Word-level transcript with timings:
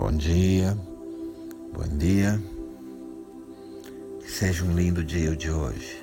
Bom 0.00 0.12
dia, 0.12 0.74
bom 1.74 1.98
dia. 1.98 2.42
Que 4.18 4.30
seja 4.30 4.64
um 4.64 4.74
lindo 4.74 5.04
dia 5.04 5.36
de 5.36 5.50
hoje. 5.50 6.02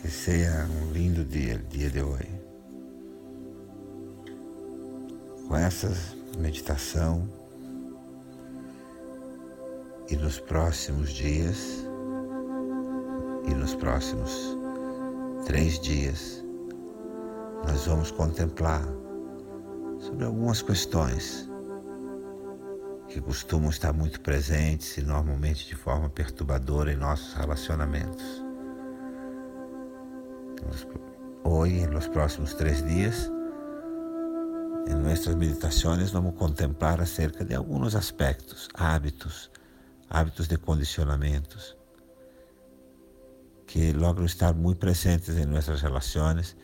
Que 0.00 0.08
seja 0.08 0.66
um 0.66 0.92
lindo 0.92 1.22
dia, 1.26 1.58
dia 1.68 1.90
de 1.90 2.00
hoje. 2.00 2.40
Com 5.46 5.54
essa 5.54 5.92
meditação 6.38 7.28
e 10.08 10.16
nos 10.16 10.40
próximos 10.40 11.10
dias 11.10 11.84
e 13.46 13.52
nos 13.52 13.74
próximos 13.74 14.56
três 15.44 15.78
dias 15.78 16.42
nós 17.68 17.84
vamos 17.84 18.10
contemplar 18.10 18.82
sobre 20.00 20.24
algumas 20.24 20.62
questões 20.62 21.52
que 23.14 23.20
costumam 23.20 23.70
estar 23.70 23.92
muito 23.92 24.20
presentes 24.20 24.98
e 24.98 25.00
normalmente 25.00 25.68
de 25.68 25.76
forma 25.76 26.10
perturbadora 26.10 26.92
em 26.92 26.96
nossos 26.96 27.32
relacionamentos. 27.34 28.24
Hoje, 31.44 31.86
nos 31.86 32.08
próximos 32.08 32.54
três 32.54 32.84
dias, 32.84 33.30
em 34.88 34.96
nossas 34.96 35.36
meditações, 35.36 36.10
vamos 36.10 36.34
contemplar 36.34 37.00
acerca 37.00 37.44
de 37.44 37.54
alguns 37.54 37.94
aspectos, 37.94 38.68
hábitos, 38.74 39.48
hábitos 40.10 40.48
de 40.48 40.58
condicionamentos, 40.58 41.76
que 43.64 43.92
logram 43.92 44.24
estar 44.24 44.52
muito 44.52 44.78
presentes 44.78 45.38
em 45.38 45.46
nossas 45.46 45.80
relações, 45.80 46.56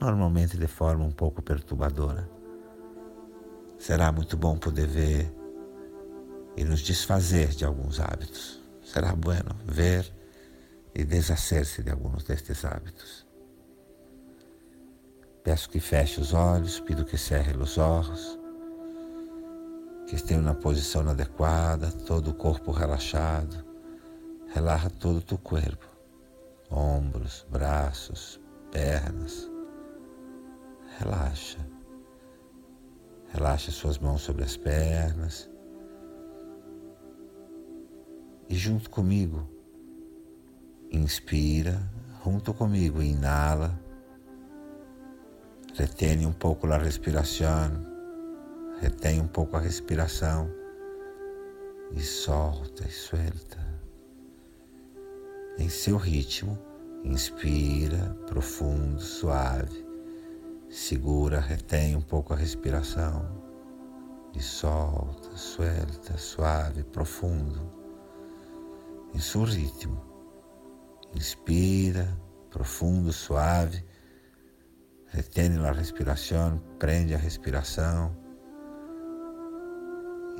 normalmente 0.00 0.56
de 0.56 0.66
forma 0.66 1.04
um 1.04 1.12
pouco 1.12 1.42
perturbadora. 1.42 2.26
Será 3.78 4.10
muito 4.10 4.38
bom 4.38 4.56
poder 4.56 4.86
ver 4.86 5.41
e 6.56 6.64
nos 6.64 6.82
desfazer 6.82 7.48
de 7.48 7.64
alguns 7.64 8.00
hábitos. 8.00 8.60
Será 8.82 9.14
bueno 9.14 9.56
ver 9.64 10.12
e 10.94 11.04
deshacer-se 11.04 11.82
de 11.82 11.90
alguns 11.90 12.24
destes 12.24 12.64
hábitos. 12.64 13.26
Peço 15.42 15.68
que 15.68 15.80
feche 15.80 16.20
os 16.20 16.32
olhos, 16.32 16.78
pido 16.80 17.04
que 17.04 17.16
cerre 17.16 17.56
os 17.56 17.78
olhos, 17.78 18.38
que 20.06 20.14
esteja 20.14 20.40
na 20.40 20.54
posição 20.54 21.08
adequada, 21.08 21.90
todo 21.90 22.30
o 22.30 22.34
corpo 22.34 22.70
relaxado. 22.70 23.64
Relaxa 24.54 24.90
todo 24.90 25.16
o 25.16 25.22
teu 25.22 25.38
corpo, 25.38 25.86
ombros, 26.70 27.46
braços, 27.50 28.38
pernas. 28.70 29.50
Relaxa. 30.98 31.58
Relaxa 33.32 33.70
suas 33.70 33.98
mãos 33.98 34.20
sobre 34.20 34.44
as 34.44 34.58
pernas 34.58 35.51
e 38.48 38.54
junto 38.54 38.90
comigo, 38.90 39.48
inspira, 40.90 41.80
junto 42.24 42.52
comigo, 42.52 43.02
inala, 43.02 43.78
retém 45.74 46.26
um 46.26 46.32
pouco 46.32 46.66
a 46.66 46.76
respiração, 46.76 47.70
retém 48.80 49.20
um 49.20 49.26
pouco 49.26 49.56
a 49.56 49.60
respiração 49.60 50.50
e 51.92 52.00
solta 52.00 52.86
e 52.86 52.90
suelta. 52.90 53.62
Em 55.58 55.68
seu 55.68 55.96
ritmo, 55.96 56.58
inspira 57.04 58.16
profundo, 58.26 59.00
suave, 59.00 59.86
segura, 60.68 61.40
retém 61.40 61.96
um 61.96 62.02
pouco 62.02 62.32
a 62.32 62.36
respiração 62.36 63.42
e 64.34 64.40
solta, 64.40 65.36
suelta, 65.36 66.16
suave, 66.16 66.82
profundo 66.84 67.81
em 69.14 69.18
seu 69.18 69.44
ritmo. 69.44 70.00
Inspira, 71.14 72.18
profundo, 72.50 73.12
suave. 73.12 73.84
Retém 75.06 75.58
a 75.58 75.72
respiração, 75.72 76.58
prende 76.78 77.14
a 77.14 77.18
respiração. 77.18 78.16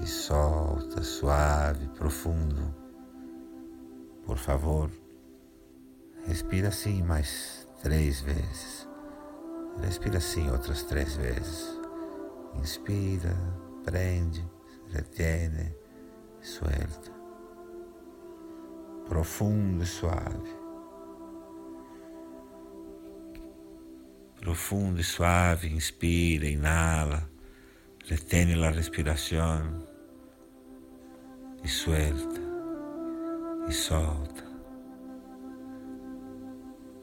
E 0.00 0.06
solta, 0.06 1.02
suave, 1.02 1.86
profundo. 1.88 2.74
Por 4.24 4.38
favor, 4.38 4.90
respira 6.26 6.68
assim 6.68 7.02
mais 7.02 7.68
três 7.82 8.20
vezes. 8.20 8.88
Respira 9.80 10.18
assim 10.18 10.50
outras 10.50 10.82
três 10.84 11.14
vezes. 11.16 11.78
Inspira, 12.54 13.36
prende, 13.84 14.44
retém, 14.88 15.74
suelta 16.40 17.21
profundo 19.12 19.82
e 19.82 19.86
suave. 19.86 20.56
Profundo 24.40 25.02
e 25.02 25.04
suave, 25.04 25.68
inspira, 25.68 26.46
inala, 26.46 27.30
retém 28.06 28.54
a 28.64 28.70
respiração 28.70 29.86
e 31.62 31.68
suelta 31.68 32.40
e 33.68 33.72
solta. 33.72 34.44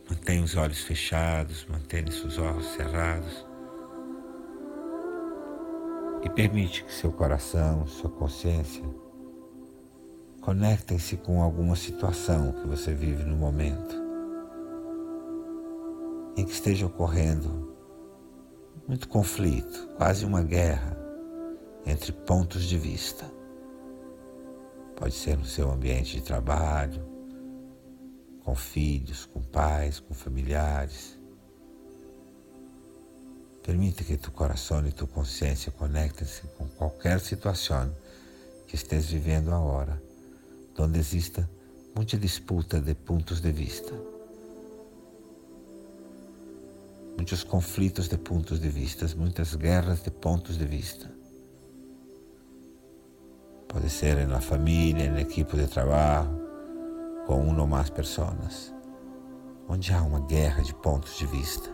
Mantenha 0.09 0.43
os 0.43 0.55
olhos 0.55 0.81
fechados, 0.81 1.67
mantenha 1.67 2.11
seus 2.11 2.39
olhos 2.39 2.65
cerrados 2.71 3.45
e 6.23 6.29
permite 6.31 6.83
que 6.83 6.91
seu 6.91 7.11
coração, 7.11 7.85
sua 7.85 8.09
consciência 8.09 9.08
Conectem-se 10.41 11.17
com 11.17 11.43
alguma 11.43 11.75
situação 11.75 12.53
que 12.53 12.65
você 12.65 12.93
vive 12.93 13.23
no 13.23 13.35
momento 13.35 13.95
em 16.37 16.45
que 16.45 16.51
esteja 16.51 16.85
ocorrendo 16.85 17.75
muito 18.87 19.09
conflito, 19.09 19.89
quase 19.97 20.25
uma 20.25 20.41
guerra 20.41 20.97
entre 21.85 22.13
pontos 22.13 22.63
de 22.63 22.77
vista. 22.77 23.25
Pode 24.95 25.13
ser 25.13 25.37
no 25.37 25.45
seu 25.45 25.69
ambiente 25.69 26.15
de 26.15 26.23
trabalho, 26.23 27.05
com 28.41 28.55
filhos, 28.55 29.25
com 29.25 29.41
pais, 29.41 29.99
com 29.99 30.13
familiares. 30.13 31.19
Permita 33.61 34.05
que 34.05 34.15
tu 34.15 34.31
coração 34.31 34.87
e 34.87 34.91
tu 34.93 35.05
consciência 35.05 35.71
conectem-se 35.71 36.47
com 36.57 36.65
qualquer 36.69 37.19
situação 37.19 37.93
que 38.65 38.75
estés 38.75 39.07
vivendo 39.07 39.53
agora 39.53 40.08
onde 40.77 40.99
exista 40.99 41.49
muita 41.95 42.17
disputa 42.17 42.79
de 42.79 42.95
pontos 42.95 43.41
de 43.41 43.51
vista, 43.51 43.93
muitos 47.17 47.43
conflitos 47.43 48.07
de 48.07 48.17
pontos 48.17 48.59
de 48.59 48.69
vista, 48.69 49.05
muitas 49.17 49.55
guerras 49.55 50.01
de 50.01 50.09
pontos 50.09 50.57
de 50.57 50.65
vista. 50.65 51.11
Pode 53.67 53.89
ser 53.89 54.25
na 54.27 54.39
família, 54.39 55.11
na 55.11 55.21
equipe 55.21 55.55
de 55.55 55.67
trabalho, 55.67 56.39
com 57.27 57.41
uma 57.41 57.61
ou 57.61 57.67
mais 57.67 57.89
pessoas, 57.89 58.73
onde 59.67 59.93
há 59.93 60.01
uma 60.01 60.21
guerra 60.21 60.63
de 60.63 60.73
pontos 60.73 61.17
de 61.17 61.27
vista, 61.27 61.69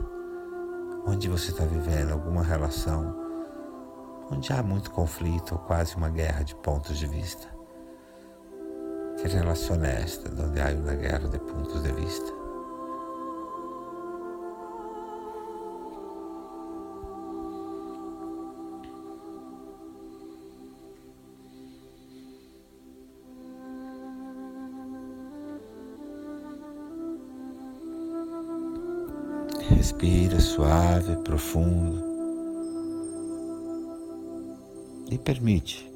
onde 1.07 1.29
você 1.29 1.51
está 1.51 1.63
vivendo 1.63 2.11
alguma 2.11 2.43
relação, 2.43 3.15
onde 4.29 4.51
há 4.51 4.61
muito 4.61 4.91
conflito 4.91 5.53
ou 5.53 5.59
quase 5.59 5.95
uma 5.95 6.09
guerra 6.09 6.43
de 6.43 6.55
pontos 6.55 6.97
de 6.97 7.07
vista. 7.07 7.54
Que 9.21 9.27
relação 9.29 9.83
é 9.83 10.01
esta 10.01 10.29
onde 10.43 10.59
há 10.61 10.67
uma 10.69 10.93
guerra 10.93 11.27
de 11.29 11.39
pontos 11.39 11.81
de 11.81 11.91
vista? 11.93 12.33
Respira 29.69 30.39
suave, 30.39 31.15
profundo 31.23 32.03
e 35.09 35.17
permite 35.17 35.89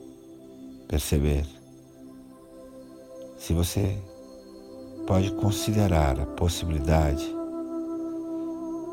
perceber 0.88 1.59
se 3.50 3.54
você 3.56 3.98
pode 5.08 5.32
considerar 5.32 6.20
a 6.20 6.26
possibilidade 6.28 7.26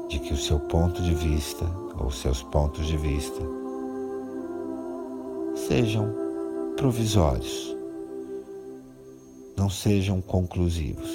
de 0.09 0.19
que 0.19 0.33
o 0.33 0.37
seu 0.39 0.59
ponto 0.59 1.03
de 1.03 1.15
vista 1.15 1.67
ou 2.03 2.11
seus 2.11 2.43
pontos 2.43 2.87
de 2.87 2.97
vista 2.97 3.43
sejam 5.69 6.11
provisórios, 6.75 7.77
não 9.59 9.69
sejam 9.69 10.23
conclusivos. 10.23 11.11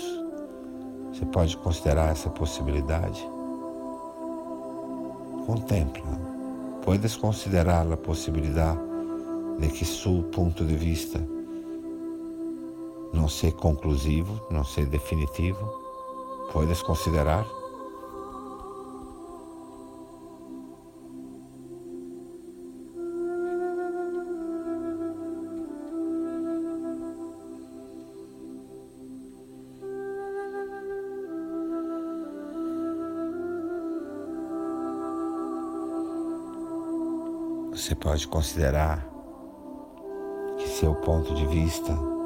Você 1.11 1.25
pode 1.25 1.57
considerar 1.57 2.11
essa 2.11 2.29
possibilidade? 2.29 3.27
Contempla. 5.47 6.03
Puedes 6.83 7.15
considerar 7.15 7.91
a 7.91 7.97
possibilidade 7.97 8.79
de 9.57 9.67
que 9.69 9.83
seu 9.83 10.21
ponto 10.31 10.63
de 10.63 10.75
vista 10.75 11.19
não 13.13 13.27
ser 13.27 13.53
conclusivo, 13.53 14.39
não 14.49 14.63
ser 14.63 14.85
definitivo, 14.85 15.65
puedes 16.51 16.81
considerar? 16.81 17.45
Você 37.71 37.95
pode 37.95 38.27
considerar 38.27 39.05
que 40.57 40.67
seu 40.69 40.93
ponto 40.93 41.33
de 41.33 41.47
vista 41.47 42.20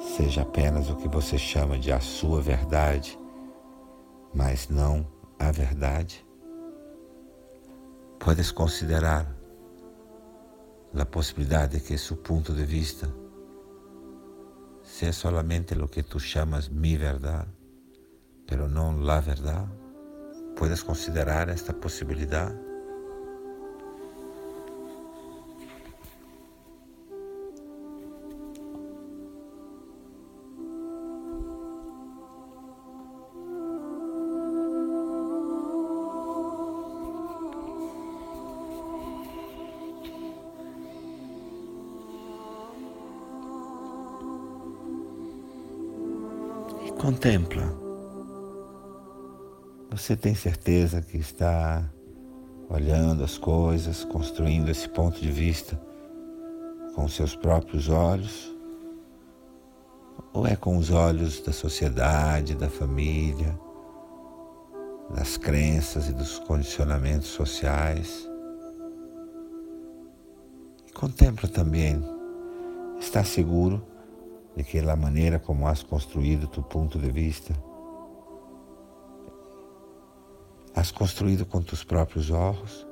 seja 0.00 0.42
apenas 0.42 0.88
o 0.88 0.96
que 0.96 1.08
você 1.08 1.36
chama 1.36 1.78
de 1.78 1.92
a 1.92 2.00
sua 2.00 2.40
verdade, 2.40 3.18
mas 4.34 4.68
não 4.68 5.06
a 5.38 5.52
verdade. 5.52 6.26
Puedes 8.18 8.50
considerar 8.50 9.26
a 10.98 11.04
possibilidade 11.04 11.78
de 11.78 11.84
que 11.84 11.96
seu 11.98 12.16
ponto 12.16 12.52
de 12.52 12.64
vista 12.64 13.12
seja 14.82 15.12
solamente 15.12 15.74
o 15.74 15.88
que 15.88 16.02
tu 16.02 16.18
chamas 16.18 16.68
mi 16.68 16.96
verdade, 16.96 17.48
pero 18.46 18.68
não 18.68 18.98
la 18.98 19.20
verdade. 19.20 19.70
Puedes 20.56 20.82
considerar 20.82 21.48
esta 21.48 21.72
possibilidade? 21.72 22.69
Contempla. 47.00 47.62
Você 49.90 50.14
tem 50.14 50.34
certeza 50.34 51.00
que 51.00 51.16
está 51.16 51.82
olhando 52.68 53.24
as 53.24 53.38
coisas, 53.38 54.04
construindo 54.04 54.68
esse 54.68 54.86
ponto 54.86 55.18
de 55.18 55.30
vista 55.32 55.80
com 56.94 57.08
seus 57.08 57.34
próprios 57.34 57.88
olhos? 57.88 58.54
Ou 60.34 60.46
é 60.46 60.54
com 60.54 60.76
os 60.76 60.90
olhos 60.90 61.40
da 61.40 61.54
sociedade, 61.54 62.54
da 62.54 62.68
família, 62.68 63.58
das 65.14 65.38
crenças 65.38 66.06
e 66.06 66.12
dos 66.12 66.38
condicionamentos 66.40 67.28
sociais? 67.28 68.28
E 70.86 70.92
contempla 70.92 71.48
também. 71.48 71.98
Está 73.00 73.24
seguro 73.24 73.89
de 74.60 74.64
que 74.64 74.78
a 74.78 74.94
maneira 74.94 75.38
como 75.38 75.66
has 75.66 75.82
construído 75.82 76.46
tu 76.46 76.62
ponto 76.62 76.98
de 76.98 77.10
vista, 77.10 77.54
has 80.74 80.90
construído 80.90 81.46
com 81.46 81.62
tus 81.62 81.82
próprios 81.82 82.30
olhos 82.30 82.86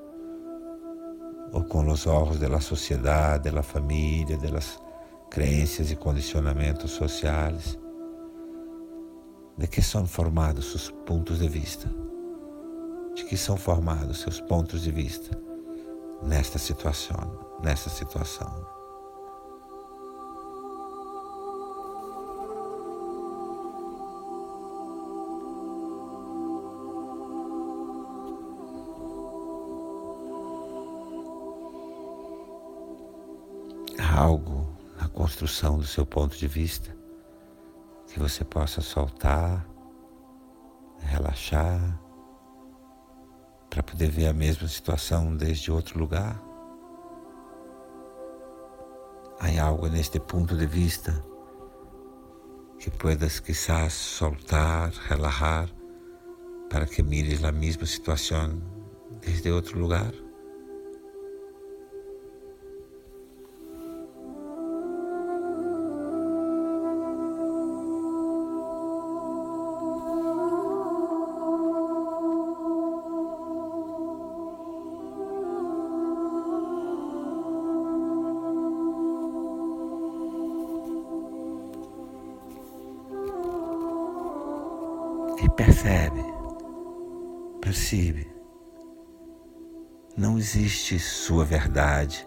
ou 1.53 1.63
com 1.65 1.87
os 1.87 2.07
olhos 2.07 2.39
da 2.39 2.59
sociedade, 2.59 3.51
da 3.51 3.63
família, 3.63 4.39
das 4.39 4.81
crenças 5.31 5.91
e 5.91 5.97
condicionamentos 5.97 6.93
sociais, 6.93 7.79
de 9.59 9.67
que 9.67 9.83
são 9.83 10.07
formados 10.07 10.75
os 10.75 10.91
pontos 10.91 11.39
de 11.39 11.49
vista, 11.51 11.87
de 13.15 13.27
que 13.27 13.37
são 13.37 13.59
formados 13.59 14.21
seus 14.21 14.41
pontos 14.41 14.85
de 14.85 14.91
vista 14.91 15.39
nesta 16.23 16.59
situação, 16.59 17.59
nesta 17.63 17.91
situação. 17.91 18.78
Algo 34.09 34.67
na 35.01 35.09
construção 35.09 35.79
do 35.79 35.87
seu 35.87 36.05
ponto 36.07 36.37
de 36.37 36.47
vista 36.47 36.97
que 38.07 38.19
você 38.19 38.45
possa 38.45 38.81
soltar, 38.81 39.67
relaxar, 40.99 42.01
para 43.69 43.83
poder 43.83 44.11
ver 44.11 44.27
a 44.27 44.33
mesma 44.33 44.67
situação 44.67 45.37
desde 45.37 45.71
outro 45.71 45.99
lugar. 45.99 46.41
Há 49.39 49.63
algo 49.63 49.89
neste 49.89 50.19
ponto 50.19 50.57
de 50.57 50.67
vista 50.67 51.25
que 52.79 52.91
puedas 52.91 53.41
quizás 53.41 53.93
soltar, 53.93 54.91
relajar, 55.09 55.69
para 56.71 56.87
que 56.87 57.03
mires 57.03 57.45
a 57.45 57.53
mesma 57.53 57.87
situação 57.87 58.61
desde 59.21 59.51
outro 59.51 59.79
lugar. 59.79 60.13
E 85.41 85.49
percebe, 85.51 86.25
percebe. 87.61 88.29
Não 90.17 90.37
existe 90.37 90.99
sua 90.99 91.45
verdade 91.45 92.27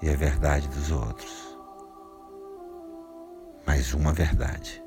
e 0.00 0.08
a 0.08 0.14
verdade 0.14 0.68
dos 0.68 0.92
outros, 0.92 1.58
mas 3.66 3.92
uma 3.92 4.12
verdade. 4.12 4.82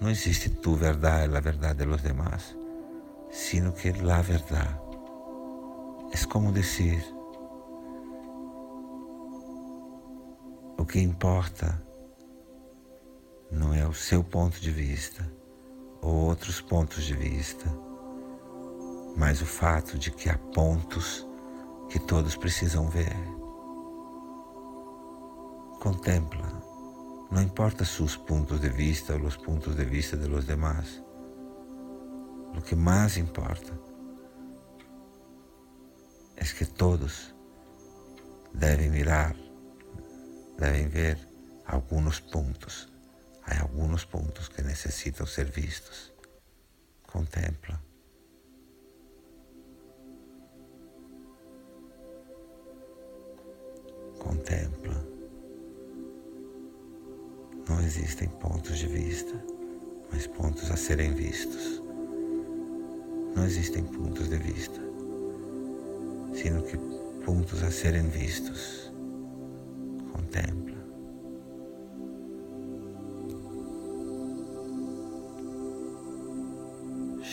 Não 0.00 0.08
existe 0.08 0.48
tu 0.48 0.74
verdade, 0.74 1.36
a 1.36 1.40
verdade 1.40 1.84
dos 1.84 2.00
demás, 2.00 2.56
sino 3.30 3.72
que 3.72 3.92
la 3.92 4.22
verdade. 4.22 4.80
É 6.12 6.26
como 6.26 6.50
dizer: 6.50 7.04
o 10.78 10.84
que 10.86 10.98
importa 10.98 11.80
não 13.50 13.74
é 13.74 13.86
o 13.86 13.92
seu 13.92 14.24
ponto 14.24 14.58
de 14.58 14.70
vista 14.70 15.41
ou 16.02 16.26
outros 16.26 16.60
pontos 16.60 17.04
de 17.04 17.14
vista, 17.14 17.64
mas 19.16 19.40
o 19.40 19.46
fato 19.46 19.96
de 19.96 20.10
que 20.10 20.28
há 20.28 20.36
pontos 20.36 21.26
que 21.88 22.00
todos 22.00 22.36
precisam 22.36 22.88
ver. 22.88 23.16
Contempla, 25.80 26.62
não 27.30 27.40
importa 27.40 27.84
seus 27.84 28.16
pontos 28.16 28.60
de 28.60 28.68
vista 28.68 29.14
ou 29.14 29.22
os 29.22 29.36
pontos 29.36 29.76
de 29.76 29.84
vista 29.84 30.16
de 30.16 30.26
los 30.26 30.44
demás. 30.44 31.02
O 32.56 32.60
que 32.60 32.74
mais 32.74 33.16
importa 33.16 33.72
é 36.36 36.44
que 36.44 36.66
todos 36.66 37.34
devem 38.52 38.90
mirar, 38.90 39.36
devem 40.58 40.88
ver 40.88 41.18
alguns 41.66 42.20
pontos 42.20 42.91
Há 43.44 43.62
alguns 43.62 44.04
pontos 44.04 44.48
que 44.48 44.62
necessitam 44.62 45.26
ser 45.26 45.50
vistos. 45.50 46.12
Contempla. 47.06 47.80
Contempla. 54.18 55.04
Não 57.68 57.80
existem 57.80 58.28
pontos 58.28 58.78
de 58.78 58.86
vista, 58.86 59.34
mas 60.12 60.26
pontos 60.26 60.70
a 60.70 60.76
serem 60.76 61.12
vistos. 61.12 61.82
Não 63.34 63.44
existem 63.44 63.84
pontos 63.84 64.28
de 64.28 64.36
vista, 64.36 64.80
sino 66.34 66.62
que 66.62 66.76
pontos 67.24 67.62
a 67.62 67.70
serem 67.70 68.08
vistos. 68.08 68.91